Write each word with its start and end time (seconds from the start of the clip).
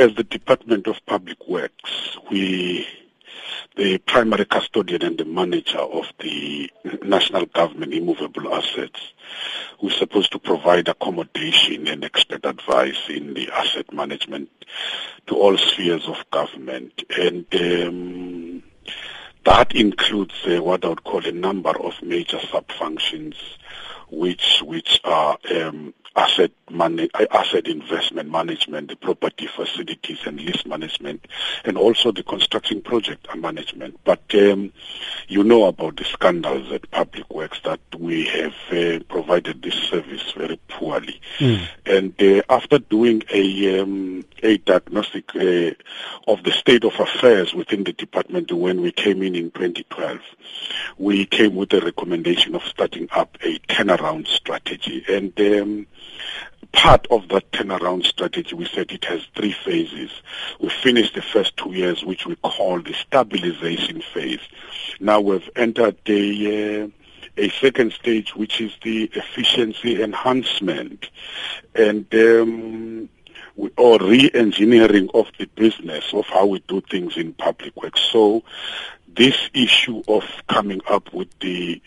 as 0.00 0.14
the 0.14 0.24
Department 0.24 0.86
of 0.86 0.96
Public 1.04 1.46
Works, 1.46 2.16
we 2.30 2.88
the 3.76 3.98
primary 3.98 4.46
custodian 4.46 5.02
and 5.02 5.18
the 5.18 5.26
manager 5.26 5.78
of 5.78 6.06
the 6.20 6.70
national 7.04 7.44
government 7.46 7.92
immovable 7.92 8.52
assets. 8.54 9.12
We're 9.80 9.90
supposed 9.90 10.32
to 10.32 10.38
provide 10.38 10.88
accommodation 10.88 11.86
and 11.86 12.02
expert 12.02 12.46
advice 12.46 13.08
in 13.10 13.34
the 13.34 13.50
asset 13.50 13.92
management 13.92 14.48
to 15.26 15.34
all 15.36 15.58
spheres 15.58 16.08
of 16.08 16.24
government. 16.30 17.04
And 17.16 17.44
um, 17.54 18.62
that 19.44 19.74
includes 19.74 20.34
uh, 20.46 20.62
what 20.62 20.84
I 20.84 20.88
would 20.88 21.04
call 21.04 21.26
a 21.26 21.32
number 21.32 21.78
of 21.78 22.02
major 22.02 22.40
sub-functions 22.50 23.36
which 24.10 24.62
which 24.64 25.00
are 25.04 25.38
um, 25.54 25.94
asset 26.16 26.50
asset 27.30 27.66
investment 27.66 28.30
management, 28.30 28.88
the 28.88 28.96
property 28.96 29.46
facilities 29.46 30.18
and 30.26 30.40
lease 30.40 30.64
management, 30.66 31.26
and 31.64 31.76
also 31.76 32.12
the 32.12 32.22
construction 32.22 32.82
project 32.82 33.26
management. 33.36 33.98
But 34.04 34.22
um, 34.34 34.72
you 35.28 35.44
know 35.44 35.64
about 35.64 35.96
the 35.96 36.04
scandals 36.04 36.70
at 36.72 36.90
Public 36.90 37.28
Works 37.30 37.60
that 37.64 37.80
we 37.96 38.26
have 38.26 38.54
uh, 38.70 39.02
provided 39.08 39.62
this 39.62 39.74
service 39.74 40.32
very 40.36 40.58
poorly. 40.68 41.20
Mm. 41.38 41.68
And 41.86 42.22
uh, 42.22 42.42
after 42.48 42.78
doing 42.78 43.22
a 43.32 43.80
um, 43.80 44.24
a 44.42 44.58
diagnostic 44.58 45.34
uh, 45.36 45.72
of 46.26 46.42
the 46.44 46.52
state 46.52 46.84
of 46.84 46.98
affairs 46.98 47.54
within 47.54 47.84
the 47.84 47.92
department 47.92 48.50
when 48.52 48.80
we 48.80 48.92
came 48.92 49.22
in 49.22 49.34
in 49.34 49.50
2012, 49.50 50.20
we 50.98 51.26
came 51.26 51.54
with 51.54 51.72
a 51.72 51.80
recommendation 51.80 52.54
of 52.54 52.62
starting 52.64 53.08
up 53.12 53.36
a 53.42 53.58
turnaround 53.68 53.99
strategy. 54.26 55.04
And 55.08 55.38
um, 55.40 55.86
part 56.72 57.06
of 57.10 57.28
that 57.28 57.50
turnaround 57.52 58.04
strategy, 58.04 58.54
we 58.54 58.66
said 58.66 58.90
it 58.90 59.04
has 59.04 59.22
three 59.34 59.52
phases. 59.52 60.10
We 60.60 60.68
finished 60.68 61.14
the 61.14 61.22
first 61.22 61.56
two 61.56 61.72
years, 61.72 62.04
which 62.04 62.26
we 62.26 62.36
call 62.36 62.80
the 62.80 62.94
stabilization 62.94 64.02
phase. 64.02 64.40
Now 65.00 65.20
we've 65.20 65.48
entered 65.56 65.96
a, 66.06 66.84
uh, 66.84 66.88
a 67.36 67.48
second 67.50 67.92
stage, 67.92 68.34
which 68.34 68.60
is 68.60 68.72
the 68.82 69.04
efficiency 69.14 70.02
enhancement 70.02 71.10
and 71.74 72.06
um, 72.14 73.08
or 73.76 73.98
re-engineering 73.98 75.10
of 75.12 75.26
the 75.38 75.46
business 75.46 76.14
of 76.14 76.24
how 76.26 76.46
we 76.46 76.60
do 76.60 76.80
things 76.80 77.16
in 77.16 77.32
public 77.34 77.76
works. 77.76 78.00
So 78.00 78.42
this 79.16 79.36
issue 79.54 80.02
of 80.08 80.24
coming 80.48 80.80
up 80.88 81.12
with 81.12 81.28
the 81.40 81.80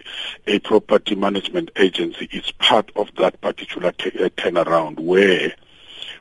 a 0.47 0.59
property 0.59 1.15
management 1.15 1.71
agency 1.75 2.27
is 2.31 2.51
part 2.53 2.91
of 2.95 3.09
that 3.15 3.39
particular 3.41 3.91
t- 3.93 4.11
uh, 4.23 4.29
turnaround 4.29 4.99
where 4.99 5.53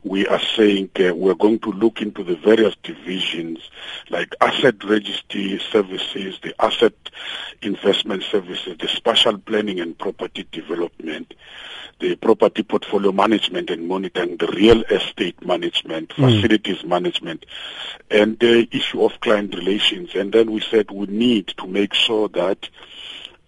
we 0.05 0.27
are 0.27 0.41
saying 0.57 0.91
uh, 0.99 1.15
we're 1.15 1.35
going 1.35 1.59
to 1.61 1.71
look 1.71 2.03
into 2.03 2.25
the 2.25 2.37
various 2.37 2.75
divisions 2.83 3.59
like 4.11 4.35
asset 4.41 4.83
registry 4.85 5.61
services, 5.71 6.39
the 6.43 6.55
asset 6.63 6.95
investment 7.63 8.23
services, 8.25 8.77
the 8.79 8.89
spatial 8.89 9.39
planning 9.39 9.79
and 9.81 9.97
property 9.97 10.47
development, 10.51 11.35
the 12.01 12.17
property 12.17 12.65
portfolio 12.65 13.13
management 13.13 13.71
and 13.71 13.87
monitoring, 13.87 14.37
the 14.39 14.49
real 14.49 14.83
estate 14.83 15.45
management, 15.47 16.09
mm. 16.11 16.17
facilities 16.17 16.83
management, 16.85 17.47
and 18.11 18.39
the 18.41 18.69
issue 18.73 19.05
of 19.05 19.21
client 19.21 19.55
relations. 19.55 20.11
And 20.17 20.33
then 20.33 20.51
we 20.51 20.61
said 20.61 20.91
we 20.91 21.07
need 21.07 21.49
to 21.59 21.67
make 21.69 21.95
sure 21.95 22.29
that 22.31 22.69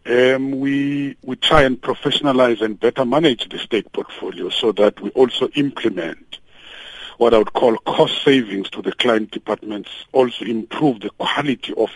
um, 0.06 0.61
we 0.61 1.16
we 1.22 1.34
try 1.36 1.62
and 1.62 1.80
professionalize 1.80 2.61
and 2.61 2.78
better 2.78 3.05
manage 3.05 3.48
the 3.48 3.58
state 3.58 3.91
portfolio 3.92 4.50
so 4.50 4.70
that 4.72 5.00
we 5.00 5.11
also 5.11 5.48
implement 5.55 6.39
what 7.18 7.34
I 7.34 7.38
would 7.38 7.52
call 7.52 7.76
cost 7.78 8.22
savings 8.24 8.70
to 8.70 8.82
the 8.82 8.92
client 8.92 9.30
departments, 9.30 9.90
also 10.12 10.44
improve 10.44 11.00
the 11.00 11.10
quality 11.10 11.72
of 11.76 11.90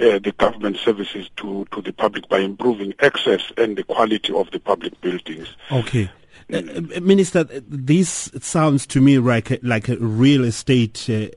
uh, 0.00 0.18
the 0.18 0.34
government 0.36 0.76
services 0.78 1.30
to, 1.36 1.66
to 1.72 1.82
the 1.82 1.92
public 1.92 2.28
by 2.28 2.38
improving 2.38 2.94
access 3.00 3.52
and 3.56 3.76
the 3.76 3.84
quality 3.84 4.32
of 4.32 4.50
the 4.50 4.60
public 4.60 5.00
buildings. 5.00 5.48
Okay. 5.70 6.10
Uh, 6.52 6.58
uh, 6.58 7.00
Minister, 7.00 7.44
this 7.44 8.30
sounds 8.40 8.86
to 8.86 9.00
me 9.00 9.18
like 9.18 9.50
a, 9.50 9.58
like 9.62 9.88
a 9.88 9.96
real 9.96 10.44
estate 10.44 11.08
uh, 11.08 11.28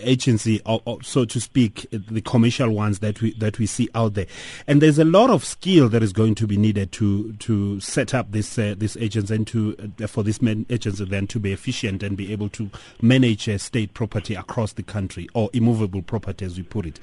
agency, 0.00 0.60
or, 0.64 0.80
or, 0.84 1.02
so 1.02 1.24
to 1.24 1.40
speak, 1.40 1.86
the 1.90 2.20
commercial 2.20 2.70
ones 2.70 3.00
that 3.00 3.20
we 3.20 3.34
that 3.34 3.58
we 3.58 3.66
see 3.66 3.88
out 3.94 4.14
there. 4.14 4.26
And 4.66 4.80
there's 4.80 4.98
a 4.98 5.04
lot 5.04 5.30
of 5.30 5.44
skill 5.44 5.88
that 5.90 6.02
is 6.02 6.12
going 6.12 6.34
to 6.36 6.46
be 6.46 6.56
needed 6.56 6.92
to 6.92 7.32
to 7.34 7.80
set 7.80 8.14
up 8.14 8.32
this 8.32 8.58
uh, 8.58 8.74
this 8.76 8.96
agency 8.96 9.34
and 9.34 9.46
to 9.48 9.92
uh, 10.02 10.06
for 10.06 10.22
this 10.22 10.40
agency 10.42 11.04
then 11.04 11.26
to 11.26 11.38
be 11.38 11.52
efficient 11.52 12.02
and 12.02 12.16
be 12.16 12.32
able 12.32 12.48
to 12.50 12.70
manage 13.02 13.48
state 13.60 13.94
property 13.94 14.34
across 14.34 14.72
the 14.74 14.82
country 14.82 15.28
or 15.34 15.50
immovable 15.52 16.02
property, 16.02 16.44
as 16.44 16.56
we 16.56 16.62
put 16.62 16.86
it. 16.86 17.00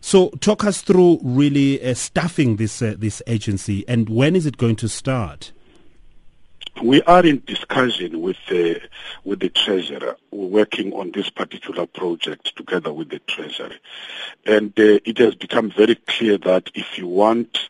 So, 0.00 0.30
talk 0.40 0.64
us 0.64 0.80
through 0.80 1.20
really 1.22 1.82
uh, 1.82 1.94
staffing 1.94 2.56
this 2.56 2.78
this 2.78 3.22
agency 3.26 3.84
and 3.88 4.08
when 4.08 4.36
is 4.36 4.46
it 4.46 4.56
going 4.56 4.76
to 4.76 4.88
start? 4.88 5.52
We 6.82 7.02
are 7.02 7.26
in 7.26 7.42
discussion 7.44 8.20
with 8.20 8.36
the 8.48 8.80
with 9.24 9.40
the 9.40 9.48
treasurer. 9.48 10.16
We're 10.30 10.46
working 10.46 10.92
on 10.92 11.10
this 11.12 11.28
particular 11.28 11.86
project 11.86 12.56
together 12.56 12.92
with 12.92 13.08
the 13.08 13.18
treasury, 13.20 13.80
and 14.46 14.70
uh, 14.78 15.00
it 15.04 15.18
has 15.18 15.34
become 15.34 15.72
very 15.72 15.96
clear 15.96 16.38
that 16.38 16.70
if 16.74 16.96
you 16.96 17.08
want, 17.08 17.68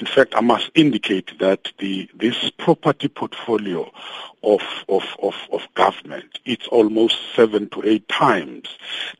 in 0.00 0.06
fact, 0.06 0.34
I 0.36 0.40
must 0.40 0.70
indicate 0.74 1.38
that 1.38 1.72
the 1.78 2.08
this 2.14 2.50
property 2.58 3.08
portfolio 3.08 3.90
of, 4.42 4.60
of, 4.88 5.02
of, 5.22 5.34
of 5.52 5.62
government. 5.74 6.38
It's 6.44 6.66
almost 6.68 7.16
seven 7.34 7.68
to 7.70 7.82
eight 7.84 8.08
times 8.08 8.68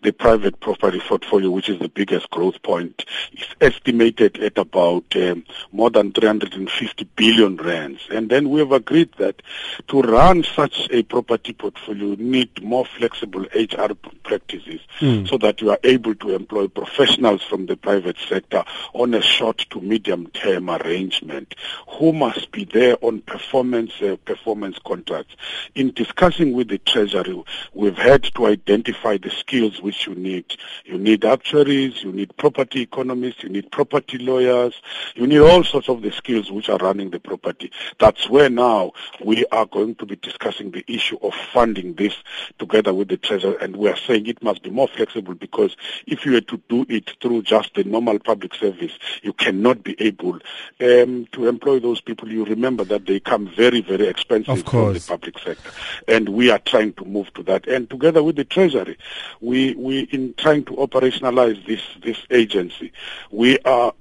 the 0.02 0.12
private 0.12 0.60
property 0.60 1.00
portfolio, 1.00 1.50
which 1.50 1.68
is 1.68 1.78
the 1.80 1.88
biggest 1.88 2.30
growth 2.30 2.62
point. 2.62 3.04
It's 3.32 3.54
estimated 3.60 4.38
at 4.38 4.58
about 4.58 5.04
um, 5.16 5.44
more 5.72 5.90
than 5.90 6.12
350 6.12 7.04
billion 7.16 7.56
rands. 7.56 8.00
And 8.10 8.30
then 8.30 8.50
we 8.50 8.60
have 8.60 8.72
agreed 8.72 9.12
that 9.18 9.42
to 9.88 10.02
run 10.02 10.44
such 10.44 10.88
a 10.90 11.02
property 11.02 11.52
portfolio, 11.52 12.08
you 12.10 12.16
need 12.16 12.62
more 12.62 12.84
flexible 12.84 13.44
HR 13.54 13.94
practices 14.22 14.80
mm. 15.00 15.28
so 15.28 15.36
that 15.38 15.60
you 15.60 15.70
are 15.70 15.80
able 15.84 16.14
to 16.16 16.34
employ 16.34 16.68
professionals 16.68 17.42
from 17.42 17.66
the 17.66 17.76
private 17.76 18.16
sector 18.28 18.64
on 18.92 19.14
a 19.14 19.22
short 19.22 19.66
to 19.70 19.80
medium 19.80 20.28
term 20.28 20.67
arrangement 20.70 21.54
who 21.88 22.12
must 22.12 22.50
be 22.52 22.64
there 22.64 22.96
on 23.02 23.20
performance 23.22 23.92
uh, 24.02 24.16
performance 24.24 24.78
contracts. 24.84 25.34
In 25.74 25.92
discussing 25.92 26.52
with 26.52 26.68
the 26.68 26.78
Treasury, 26.78 27.42
we've 27.74 27.96
had 27.96 28.24
to 28.34 28.46
identify 28.46 29.16
the 29.16 29.30
skills 29.30 29.80
which 29.82 30.06
you 30.06 30.14
need. 30.14 30.44
You 30.84 30.98
need 30.98 31.24
actuaries, 31.24 32.02
you 32.02 32.12
need 32.12 32.36
property 32.36 32.82
economists, 32.82 33.42
you 33.42 33.48
need 33.48 33.70
property 33.70 34.18
lawyers, 34.18 34.74
you 35.14 35.26
need 35.26 35.40
all 35.40 35.64
sorts 35.64 35.88
of 35.88 36.02
the 36.02 36.12
skills 36.12 36.50
which 36.50 36.68
are 36.68 36.78
running 36.78 37.10
the 37.10 37.20
property. 37.20 37.70
That's 37.98 38.28
where 38.28 38.50
now 38.50 38.92
we 39.24 39.44
are 39.46 39.66
going 39.66 39.94
to 39.96 40.06
be 40.06 40.16
discussing 40.16 40.70
the 40.70 40.84
issue 40.86 41.18
of 41.22 41.34
funding 41.52 41.94
this 41.94 42.14
together 42.58 42.94
with 42.94 43.08
the 43.08 43.16
Treasury, 43.16 43.56
and 43.60 43.76
we 43.76 43.88
are 43.88 43.96
saying 43.96 44.26
it 44.26 44.42
must 44.42 44.62
be 44.62 44.70
more 44.70 44.88
flexible 44.88 45.34
because 45.34 45.76
if 46.06 46.24
you 46.24 46.32
were 46.32 46.40
to 46.42 46.60
do 46.68 46.86
it 46.88 47.10
through 47.20 47.42
just 47.42 47.74
the 47.74 47.84
normal 47.84 48.18
public 48.18 48.54
service, 48.54 48.92
you 49.22 49.32
cannot 49.32 49.82
be 49.82 49.96
able 50.00 50.38
um, 50.80 51.26
to 51.32 51.48
employ 51.48 51.80
those 51.80 52.00
people. 52.00 52.30
You 52.30 52.44
remember 52.44 52.84
that 52.84 53.06
they 53.06 53.20
come 53.20 53.48
very, 53.48 53.80
very 53.80 54.06
expensive. 54.06 54.58
Of 54.58 54.64
course 54.64 55.06
the 55.06 55.10
public 55.10 55.38
sector. 55.38 55.70
And 56.06 56.30
we 56.30 56.50
are 56.50 56.58
trying 56.58 56.92
to 56.94 57.04
move 57.04 57.32
to 57.34 57.42
that. 57.44 57.66
And 57.66 57.88
together 57.88 58.22
with 58.22 58.36
the 58.36 58.44
Treasury, 58.44 58.96
we, 59.40 59.74
we 59.74 60.00
in 60.10 60.34
trying 60.34 60.64
to 60.66 60.72
operationalize 60.72 61.64
this, 61.66 61.82
this 62.02 62.18
agency, 62.30 62.92
we 63.30 63.58
are 63.60 63.92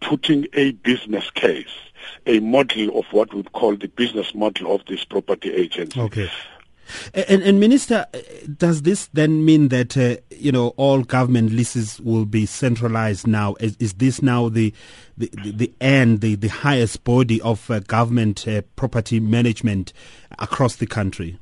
putting 0.00 0.46
a 0.52 0.72
business 0.72 1.30
case, 1.30 1.70
a 2.26 2.40
model 2.40 2.98
of 2.98 3.06
what 3.12 3.32
we 3.32 3.38
would 3.38 3.52
call 3.52 3.76
the 3.76 3.88
business 3.88 4.34
model 4.34 4.74
of 4.74 4.84
this 4.86 5.04
property 5.04 5.52
agency. 5.52 6.00
Okay. 6.00 6.30
And, 7.14 7.42
and, 7.42 7.60
Minister, 7.60 8.06
does 8.56 8.82
this 8.82 9.06
then 9.12 9.44
mean 9.44 9.68
that 9.68 9.96
uh, 9.96 10.16
you 10.30 10.52
know 10.52 10.68
all 10.76 11.02
government 11.02 11.52
leases 11.52 12.00
will 12.00 12.24
be 12.24 12.46
centralized 12.46 13.26
now? 13.26 13.54
Is, 13.60 13.76
is 13.78 13.92
this 13.94 14.22
now 14.22 14.48
the 14.48 14.72
the, 15.16 15.30
the 15.34 15.72
end, 15.80 16.20
the, 16.20 16.34
the 16.34 16.48
highest 16.48 17.04
body 17.04 17.40
of 17.42 17.70
uh, 17.70 17.80
government 17.80 18.46
uh, 18.48 18.62
property 18.76 19.20
management 19.20 19.92
across 20.38 20.76
the 20.76 20.86
country? 20.86 21.38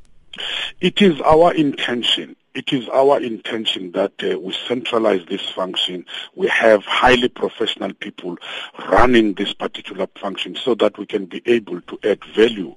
It 0.81 1.01
is 1.01 1.21
our 1.21 1.55
intention 1.55 2.37
it 2.55 2.73
is 2.73 2.89
our 2.89 3.21
intention 3.21 3.93
that 3.93 4.13
uh, 4.25 4.39
we 4.39 4.53
centralize 4.67 5.25
this 5.27 5.49
function. 5.51 6.05
We 6.35 6.49
have 6.49 6.85
highly 6.85 7.29
professional 7.29 7.95
people 7.95 8.39
running 8.89 9.35
this 9.35 9.53
particular 9.53 10.09
function 10.21 10.57
so 10.57 10.75
that 10.77 10.99
we 10.99 11.07
can 11.07 11.27
be 11.27 11.43
able 11.47 11.81
to 11.83 11.99
add 12.03 12.25
value 12.35 12.75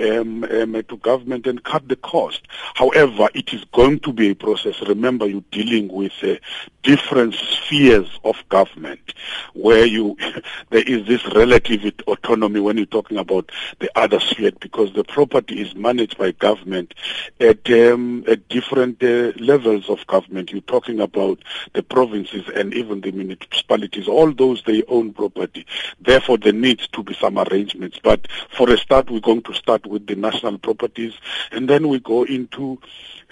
um, 0.00 0.44
um, 0.44 0.82
to 0.88 0.96
government 0.96 1.46
and 1.46 1.62
cut 1.62 1.88
the 1.88 1.96
cost. 1.96 2.42
However, 2.74 3.28
it 3.34 3.52
is 3.54 3.64
going 3.72 4.00
to 4.00 4.12
be 4.12 4.30
a 4.30 4.34
process. 4.34 4.80
Remember, 4.80 5.26
you're 5.26 5.44
dealing 5.52 5.88
with 5.88 6.12
uh, 6.22 6.36
different 6.82 7.34
spheres 7.34 8.08
of 8.24 8.36
government 8.48 9.14
where 9.54 9.86
you 9.86 10.16
there 10.70 10.82
is 10.82 11.06
this 11.06 11.24
relative 11.34 11.92
autonomy 12.08 12.58
when 12.58 12.76
you're 12.76 12.86
talking 12.86 13.18
about 13.18 13.50
the 13.78 13.90
other 13.96 14.18
sphere 14.18 14.50
because 14.60 14.92
the 14.94 15.04
property 15.04 15.60
is 15.60 15.74
managed 15.76 16.18
by 16.18 16.32
government 16.32 16.94
at, 17.38 17.70
um, 17.70 18.24
at 18.26 18.48
different 18.48 19.02
uh, 19.02 19.11
levels 19.38 19.88
of 19.88 20.06
government, 20.06 20.52
you're 20.52 20.60
talking 20.62 21.00
about 21.00 21.38
the 21.72 21.82
provinces 21.82 22.44
and 22.54 22.74
even 22.74 23.00
the 23.00 23.12
municipalities, 23.12 24.08
all 24.08 24.32
those 24.32 24.62
they 24.64 24.82
own 24.84 25.12
property. 25.12 25.66
Therefore, 26.00 26.38
there 26.38 26.52
needs 26.52 26.88
to 26.88 27.02
be 27.02 27.14
some 27.14 27.38
arrangements. 27.38 27.98
But 28.02 28.28
for 28.56 28.70
a 28.70 28.76
start, 28.76 29.10
we're 29.10 29.20
going 29.20 29.42
to 29.42 29.54
start 29.54 29.86
with 29.86 30.06
the 30.06 30.16
national 30.16 30.58
properties, 30.58 31.14
and 31.50 31.68
then 31.68 31.88
we 31.88 32.00
go 32.00 32.24
into 32.24 32.78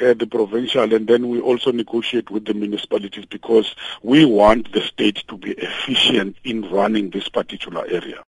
uh, 0.00 0.14
the 0.14 0.26
provincial, 0.26 0.94
and 0.94 1.06
then 1.06 1.28
we 1.28 1.40
also 1.40 1.72
negotiate 1.72 2.30
with 2.30 2.44
the 2.44 2.54
municipalities 2.54 3.26
because 3.26 3.74
we 4.02 4.24
want 4.24 4.72
the 4.72 4.80
state 4.80 5.22
to 5.28 5.36
be 5.36 5.52
efficient 5.52 6.36
in 6.44 6.62
running 6.70 7.10
this 7.10 7.28
particular 7.28 7.86
area. 7.86 8.22